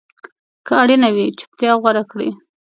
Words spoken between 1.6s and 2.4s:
غوره کړئ.